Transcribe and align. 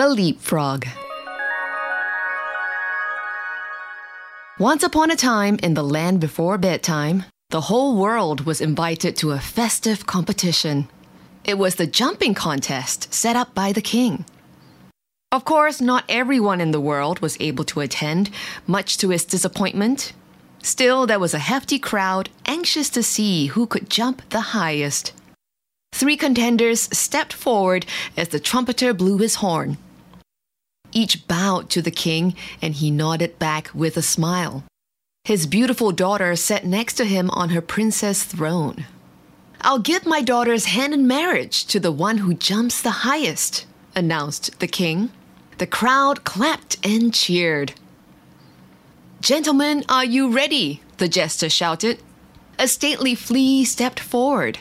The 0.00 0.08
Leapfrog. 0.08 0.86
Once 4.58 4.82
upon 4.82 5.10
a 5.10 5.14
time 5.14 5.58
in 5.62 5.74
the 5.74 5.82
land 5.82 6.20
before 6.20 6.56
bedtime, 6.56 7.24
the 7.50 7.60
whole 7.60 7.98
world 7.98 8.46
was 8.46 8.62
invited 8.62 9.14
to 9.16 9.32
a 9.32 9.38
festive 9.38 10.06
competition. 10.06 10.88
It 11.44 11.58
was 11.58 11.74
the 11.74 11.86
jumping 11.86 12.32
contest 12.32 13.12
set 13.12 13.36
up 13.36 13.54
by 13.54 13.72
the 13.72 13.82
king. 13.82 14.24
Of 15.30 15.44
course, 15.44 15.82
not 15.82 16.04
everyone 16.08 16.62
in 16.62 16.70
the 16.70 16.80
world 16.80 17.20
was 17.20 17.36
able 17.38 17.64
to 17.64 17.80
attend, 17.80 18.30
much 18.66 18.96
to 18.96 19.10
his 19.10 19.26
disappointment. 19.26 20.14
Still, 20.62 21.06
there 21.06 21.20
was 21.20 21.34
a 21.34 21.38
hefty 21.38 21.78
crowd 21.78 22.30
anxious 22.46 22.88
to 22.88 23.02
see 23.02 23.48
who 23.48 23.66
could 23.66 23.90
jump 23.90 24.22
the 24.30 24.56
highest. 24.56 25.12
Three 25.92 26.16
contenders 26.16 26.88
stepped 26.96 27.34
forward 27.34 27.84
as 28.16 28.28
the 28.28 28.40
trumpeter 28.40 28.94
blew 28.94 29.18
his 29.18 29.34
horn. 29.44 29.76
Each 30.92 31.26
bowed 31.26 31.70
to 31.70 31.82
the 31.82 31.90
king, 31.90 32.34
and 32.60 32.74
he 32.74 32.90
nodded 32.90 33.38
back 33.38 33.70
with 33.74 33.96
a 33.96 34.02
smile. 34.02 34.64
His 35.24 35.46
beautiful 35.46 35.92
daughter 35.92 36.34
sat 36.36 36.64
next 36.64 36.94
to 36.94 37.04
him 37.04 37.30
on 37.30 37.50
her 37.50 37.60
princess 37.60 38.24
throne. 38.24 38.86
I'll 39.60 39.78
give 39.78 40.06
my 40.06 40.22
daughter's 40.22 40.66
hand 40.66 40.94
in 40.94 41.06
marriage 41.06 41.66
to 41.66 41.78
the 41.78 41.92
one 41.92 42.18
who 42.18 42.32
jumps 42.32 42.80
the 42.80 43.04
highest, 43.06 43.66
announced 43.94 44.58
the 44.58 44.66
king. 44.66 45.10
The 45.58 45.66
crowd 45.66 46.24
clapped 46.24 46.78
and 46.84 47.12
cheered. 47.12 47.74
Gentlemen, 49.20 49.84
are 49.88 50.04
you 50.04 50.30
ready? 50.30 50.80
the 50.96 51.08
jester 51.08 51.50
shouted. 51.50 52.02
A 52.58 52.66
stately 52.66 53.14
flea 53.14 53.64
stepped 53.64 54.00
forward. 54.00 54.58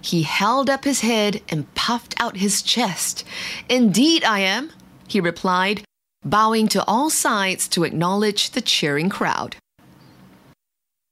He 0.00 0.22
held 0.22 0.68
up 0.68 0.84
his 0.84 1.00
head 1.00 1.40
and 1.48 1.72
puffed 1.74 2.14
out 2.20 2.36
his 2.36 2.62
chest. 2.62 3.24
Indeed, 3.68 4.24
I 4.24 4.40
am, 4.40 4.72
he 5.12 5.20
replied, 5.20 5.84
bowing 6.24 6.68
to 6.68 6.84
all 6.86 7.10
sides 7.10 7.68
to 7.68 7.84
acknowledge 7.84 8.50
the 8.50 8.60
cheering 8.60 9.08
crowd. 9.08 9.56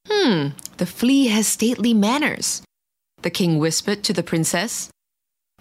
Hmm, 0.08 0.48
the 0.78 0.86
flea 0.86 1.28
has 1.28 1.46
stately 1.46 1.94
manners, 1.94 2.62
the 3.22 3.30
king 3.30 3.58
whispered 3.58 4.02
to 4.04 4.12
the 4.12 4.22
princess. 4.22 4.90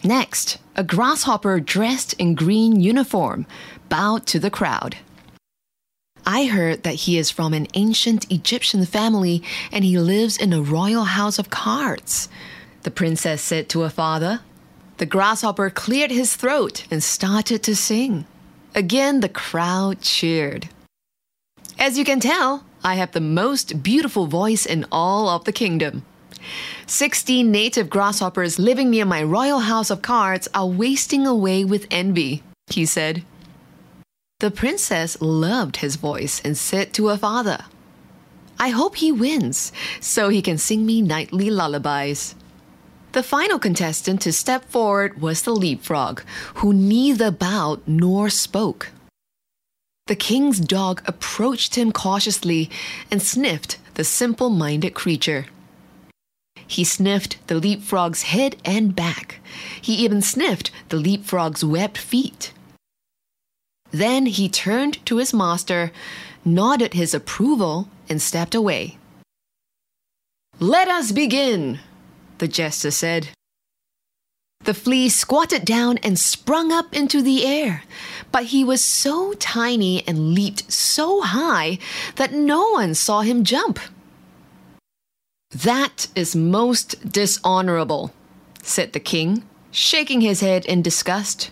Next, 0.04 0.58
a 0.76 0.84
grasshopper 0.84 1.60
dressed 1.60 2.14
in 2.14 2.36
green 2.36 2.80
uniform 2.80 3.46
bowed 3.90 4.26
to 4.28 4.40
the 4.40 4.50
crowd. 4.50 4.98
I 6.26 6.46
heard 6.46 6.84
that 6.84 7.04
he 7.06 7.18
is 7.18 7.32
from 7.32 7.54
an 7.54 7.68
ancient 7.74 8.32
Egyptian 8.32 8.86
family 8.86 9.44
and 9.72 9.84
he 9.84 9.98
lives 9.98 10.38
in 10.38 10.54
a 10.54 10.62
royal 10.62 11.04
house 11.04 11.40
of 11.40 11.50
cards, 11.50 12.30
the 12.84 12.92
princess 12.92 13.42
said 13.42 13.68
to 13.70 13.82
her 13.82 13.90
father. 13.90 14.42
The 15.00 15.06
grasshopper 15.06 15.70
cleared 15.70 16.12
his 16.12 16.36
throat 16.36 16.86
and 16.92 17.02
started 17.02 17.64
to 17.64 17.76
sing. 17.76 18.26
Again, 18.76 19.22
the 19.22 19.30
crowd 19.30 20.02
cheered. 20.02 20.68
As 21.80 21.98
you 21.98 22.04
can 22.04 22.20
tell, 22.20 22.66
I 22.84 22.96
have 22.96 23.14
the 23.14 23.22
most 23.22 23.82
beautiful 23.82 24.28
voice 24.28 24.66
in 24.66 24.86
all 24.92 25.30
of 25.30 25.46
the 25.46 25.54
kingdom. 25.54 26.04
Sixteen 26.86 27.50
native 27.50 27.90
grasshoppers 27.90 28.60
living 28.60 28.90
near 28.90 29.06
my 29.06 29.24
royal 29.24 29.60
house 29.60 29.90
of 29.90 30.02
cards 30.02 30.50
are 30.54 30.68
wasting 30.68 31.26
away 31.26 31.64
with 31.64 31.88
envy, 31.90 32.44
he 32.68 32.86
said. 32.86 33.24
The 34.42 34.52
princess 34.52 35.22
loved 35.22 35.78
his 35.78 35.96
voice 35.96 36.42
and 36.44 36.58
said 36.58 36.92
to 36.94 37.08
her 37.08 37.18
father, 37.18 37.64
I 38.60 38.70
hope 38.70 38.98
he 38.98 39.14
wins 39.14 39.72
so 40.02 40.28
he 40.28 40.42
can 40.42 40.58
sing 40.58 40.86
me 40.86 41.02
nightly 41.02 41.50
lullabies. 41.50 42.36
The 43.12 43.24
final 43.24 43.58
contestant 43.58 44.22
to 44.22 44.32
step 44.32 44.66
forward 44.66 45.20
was 45.20 45.42
the 45.42 45.56
leapfrog, 45.56 46.22
who 46.56 46.74
neither 46.74 47.32
bowed 47.32 47.82
nor 47.88 48.30
spoke. 48.30 48.92
The 50.06 50.16
king's 50.16 50.60
dog 50.60 51.02
approached 51.06 51.76
him 51.76 51.92
cautiously 51.92 52.70
and 53.10 53.22
sniffed 53.22 53.78
the 53.96 54.04
simple 54.04 54.50
minded 54.50 54.94
creature. 54.94 55.48
He 56.68 56.84
sniffed 56.84 57.38
the 57.48 57.56
leapfrog's 57.56 58.24
head 58.24 58.56
and 58.64 58.96
back. 58.96 59.40
He 59.82 59.96
even 59.96 60.22
sniffed 60.22 60.70
the 60.90 60.98
leapfrog's 60.98 61.66
webbed 61.66 61.98
feet. 61.98 62.54
Then 63.92 64.28
he 64.28 64.50
turned 64.50 65.04
to 65.08 65.18
his 65.18 65.34
master, 65.34 65.92
nodded 66.46 66.94
his 66.94 67.16
approval, 67.16 67.90
and 68.08 68.22
stepped 68.22 68.54
away. 68.54 68.98
Let 70.60 70.88
us 70.88 71.12
begin, 71.12 71.80
the 72.40 72.48
jester 72.48 72.92
said. 72.92 73.30
The 74.66 74.74
flea 74.74 75.08
squatted 75.08 75.64
down 75.64 75.98
and 76.00 76.20
sprung 76.20 76.72
up 76.72 76.94
into 76.94 77.22
the 77.22 77.46
air, 77.46 77.84
but 78.32 78.46
he 78.46 78.64
was 78.64 78.84
so 78.84 79.34
tiny 79.34 80.06
and 80.06 80.34
leaped 80.34 80.72
so 80.72 81.22
high 81.22 81.80
that 82.16 82.34
no 82.34 82.72
one 82.72 82.94
saw 82.94 83.22
him 83.22 83.44
jump. 83.44 83.80
That 85.52 86.08
is 86.14 86.36
most 86.36 87.10
dishonorable, 87.10 88.14
said 88.62 88.94
the 88.94 89.00
king, 89.00 89.44
shaking 89.72 90.22
his 90.22 90.42
head 90.42 90.66
in 90.66 90.82
disgust. 90.82 91.52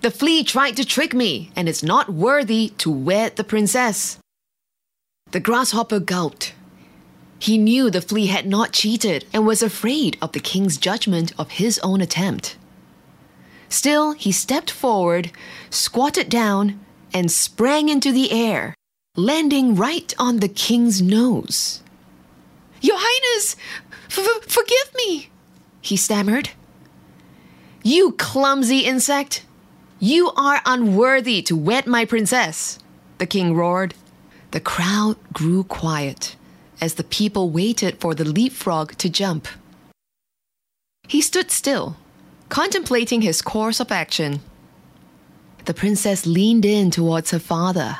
The 0.00 0.10
flea 0.10 0.42
tried 0.44 0.76
to 0.76 0.84
trick 0.84 1.14
me 1.14 1.50
and 1.54 1.68
is 1.68 1.82
not 1.82 2.12
worthy 2.12 2.72
to 2.78 2.90
wed 2.90 3.36
the 3.36 3.44
princess. 3.44 4.18
The 5.30 5.40
grasshopper 5.40 6.00
gulped. 6.00 6.54
He 7.38 7.58
knew 7.58 7.90
the 7.90 8.00
flea 8.00 8.26
had 8.26 8.46
not 8.46 8.72
cheated 8.72 9.26
and 9.32 9.46
was 9.46 9.62
afraid 9.62 10.16
of 10.22 10.32
the 10.32 10.40
king's 10.40 10.76
judgment 10.76 11.32
of 11.38 11.52
his 11.52 11.78
own 11.80 12.00
attempt. 12.00 12.56
Still, 13.68 14.12
he 14.12 14.32
stepped 14.32 14.70
forward, 14.70 15.32
squatted 15.68 16.28
down, 16.28 16.80
and 17.12 17.30
sprang 17.30 17.88
into 17.88 18.12
the 18.12 18.30
air, 18.30 18.74
landing 19.16 19.74
right 19.74 20.14
on 20.18 20.38
the 20.38 20.48
king's 20.48 21.02
nose. 21.02 21.82
Your 22.80 22.96
Highness, 22.98 23.56
forgive 24.08 24.94
me, 24.94 25.30
he 25.80 25.96
stammered. 25.96 26.50
You 27.82 28.12
clumsy 28.12 28.80
insect! 28.80 29.44
You 29.98 30.30
are 30.36 30.60
unworthy 30.66 31.42
to 31.42 31.56
wed 31.56 31.86
my 31.86 32.04
princess, 32.04 32.78
the 33.18 33.26
king 33.26 33.54
roared. 33.54 33.94
The 34.50 34.60
crowd 34.60 35.16
grew 35.32 35.64
quiet 35.64 36.36
as 36.80 36.94
the 36.94 37.04
people 37.04 37.50
waited 37.50 38.00
for 38.00 38.14
the 38.14 38.24
leapfrog 38.24 38.96
to 38.98 39.08
jump. 39.08 39.48
He 41.08 41.20
stood 41.20 41.50
still, 41.50 41.96
contemplating 42.48 43.22
his 43.22 43.42
course 43.42 43.80
of 43.80 43.92
action. 43.92 44.40
The 45.66 45.74
princess 45.74 46.26
leaned 46.26 46.64
in 46.64 46.90
towards 46.90 47.30
her 47.30 47.38
father. 47.38 47.98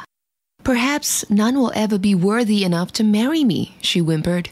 Perhaps 0.63 1.29
none 1.31 1.59
will 1.59 1.73
ever 1.75 1.99
be 1.99 2.15
worthy 2.15 2.65
enough 2.65 2.93
to 2.93 3.05
marry 3.05 3.45
me, 3.45 3.77
she 3.83 4.01
whimpered. 4.01 4.51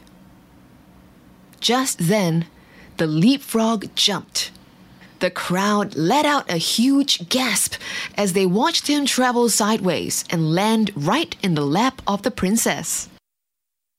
Just 1.60 1.98
then, 1.98 2.46
the 2.98 3.06
leapfrog 3.06 3.94
jumped. 3.94 4.50
The 5.20 5.30
crowd 5.30 5.94
let 5.94 6.26
out 6.26 6.50
a 6.50 6.56
huge 6.56 7.28
gasp 7.28 7.74
as 8.16 8.32
they 8.32 8.44
watched 8.44 8.88
him 8.88 9.06
travel 9.06 9.48
sideways 9.48 10.24
and 10.30 10.52
land 10.52 10.90
right 10.96 11.36
in 11.42 11.54
the 11.54 11.64
lap 11.64 12.02
of 12.06 12.22
the 12.22 12.30
princess. 12.32 13.08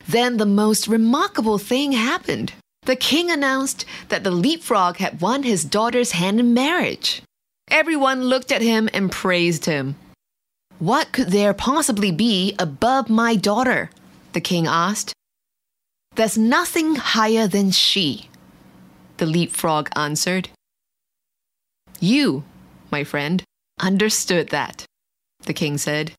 Then 0.07 0.37
the 0.37 0.45
most 0.45 0.87
remarkable 0.87 1.57
thing 1.57 1.93
happened. 1.93 2.53
The 2.85 2.95
king 2.95 3.31
announced 3.31 3.85
that 4.09 4.23
the 4.23 4.31
leapfrog 4.31 4.97
had 4.97 5.21
won 5.21 5.43
his 5.43 5.63
daughter's 5.63 6.11
hand 6.11 6.39
in 6.39 6.53
marriage. 6.53 7.21
Everyone 7.69 8.23
looked 8.23 8.51
at 8.51 8.61
him 8.61 8.89
and 8.93 9.11
praised 9.11 9.65
him. 9.65 9.95
What 10.79 11.13
could 11.13 11.29
there 11.29 11.53
possibly 11.53 12.11
be 12.11 12.55
above 12.59 13.09
my 13.09 13.35
daughter? 13.35 13.89
The 14.33 14.41
king 14.41 14.67
asked. 14.67 15.13
There's 16.15 16.37
nothing 16.37 16.95
higher 16.95 17.47
than 17.47 17.71
she, 17.71 18.29
the 19.17 19.25
leapfrog 19.25 19.89
answered. 19.95 20.49
You, 21.99 22.43
my 22.91 23.03
friend, 23.03 23.43
understood 23.79 24.49
that, 24.49 24.85
the 25.43 25.53
king 25.53 25.77
said. 25.77 26.11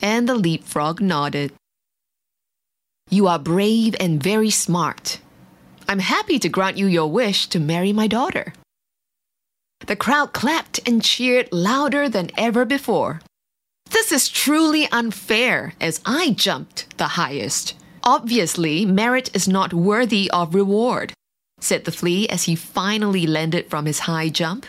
And 0.00 0.28
the 0.28 0.34
leapfrog 0.34 1.00
nodded. 1.00 1.52
You 3.08 3.28
are 3.28 3.38
brave 3.38 3.94
and 4.00 4.20
very 4.20 4.50
smart. 4.50 5.20
I'm 5.88 6.00
happy 6.00 6.40
to 6.40 6.48
grant 6.48 6.76
you 6.76 6.86
your 6.86 7.10
wish 7.10 7.46
to 7.48 7.60
marry 7.60 7.92
my 7.92 8.08
daughter. 8.08 8.52
The 9.86 9.94
crowd 9.94 10.32
clapped 10.32 10.80
and 10.86 11.04
cheered 11.04 11.48
louder 11.52 12.08
than 12.08 12.30
ever 12.36 12.64
before. 12.64 13.20
This 13.90 14.10
is 14.10 14.28
truly 14.28 14.88
unfair 14.90 15.74
as 15.80 16.00
I 16.04 16.30
jumped 16.30 16.96
the 16.98 17.14
highest. 17.14 17.74
Obviously, 18.02 18.84
merit 18.84 19.30
is 19.34 19.46
not 19.46 19.72
worthy 19.72 20.28
of 20.32 20.54
reward, 20.54 21.12
said 21.60 21.84
the 21.84 21.92
flea 21.92 22.28
as 22.28 22.44
he 22.44 22.56
finally 22.56 23.26
landed 23.26 23.70
from 23.70 23.86
his 23.86 24.00
high 24.00 24.28
jump. 24.28 24.66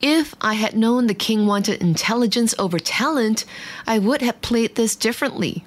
If 0.00 0.34
I 0.40 0.54
had 0.54 0.76
known 0.76 1.06
the 1.06 1.14
king 1.14 1.46
wanted 1.46 1.80
intelligence 1.80 2.54
over 2.58 2.80
talent, 2.80 3.44
I 3.86 3.98
would 3.98 4.22
have 4.22 4.40
played 4.42 4.74
this 4.74 4.96
differently, 4.96 5.64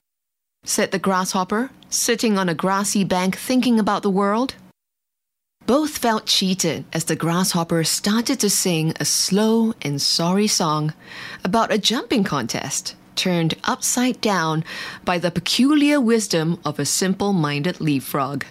said 0.64 0.92
the 0.92 1.00
grasshopper, 1.00 1.72
sitting 1.90 2.38
on 2.38 2.50
a 2.50 2.54
grassy 2.54 3.04
bank 3.04 3.38
thinking 3.38 3.80
about 3.80 4.04
the 4.04 4.10
world. 4.10 4.56
Both 5.66 5.98
felt 5.98 6.26
cheated 6.26 6.86
as 6.92 7.06
the 7.06 7.16
grasshopper 7.16 7.84
started 7.84 8.40
to 8.40 8.50
sing 8.50 8.94
a 9.00 9.06
slow 9.06 9.74
and 9.82 10.02
sorry 10.02 10.48
song 10.48 10.94
about 11.44 11.72
a 11.72 11.78
jumping 11.78 12.24
contest 12.24 12.96
turned 13.16 13.56
upside 13.64 14.20
down 14.22 14.64
by 15.06 15.18
the 15.18 15.32
peculiar 15.32 16.00
wisdom 16.00 16.60
of 16.66 16.80
a 16.80 16.86
simple 16.86 17.34
minded 17.34 17.80
leapfrog. 17.80 18.46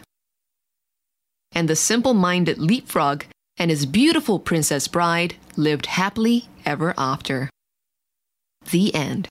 And 1.53 1.69
the 1.69 1.77
simple 1.77 2.15
minded 2.15 2.59
leapfrog 2.59 3.25
and 3.59 3.71
his 3.71 3.85
beautiful 3.87 4.39
princess 4.39 4.87
bride 4.87 5.35
lived 5.57 5.87
happily 5.87 6.49
ever 6.65 6.95
after. 6.97 7.51
The 8.71 8.95
end. 8.95 9.29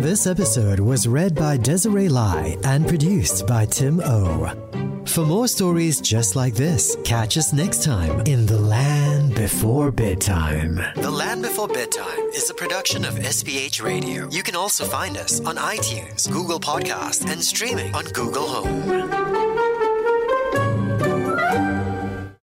This 0.00 0.28
episode 0.28 0.78
was 0.78 1.08
read 1.08 1.34
by 1.34 1.56
Desiree 1.56 2.08
Lai 2.08 2.56
and 2.62 2.86
produced 2.86 3.48
by 3.48 3.66
Tim 3.66 4.00
O. 4.04 5.02
For 5.06 5.26
more 5.26 5.48
stories 5.48 6.00
just 6.00 6.36
like 6.36 6.54
this, 6.54 6.96
catch 7.04 7.36
us 7.36 7.52
next 7.52 7.82
time 7.82 8.20
in 8.20 8.46
The 8.46 8.60
Land 8.60 9.34
Before 9.34 9.90
Bedtime. 9.90 10.80
The 10.94 11.10
Land 11.10 11.42
Before 11.42 11.66
Bedtime 11.66 12.30
is 12.32 12.48
a 12.48 12.54
production 12.54 13.04
of 13.04 13.14
SPH 13.14 13.82
Radio. 13.82 14.28
You 14.30 14.44
can 14.44 14.54
also 14.54 14.84
find 14.84 15.16
us 15.16 15.40
on 15.40 15.56
iTunes, 15.56 16.30
Google 16.30 16.60
Podcast, 16.60 17.28
and 17.28 17.42
streaming 17.42 17.92
on 17.92 18.04
Google 18.04 18.46
Home. 18.46 19.27